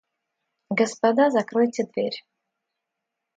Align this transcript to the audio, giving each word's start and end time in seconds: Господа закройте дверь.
Господа 0.71 1.29
закройте 1.29 1.83
дверь. 1.85 2.19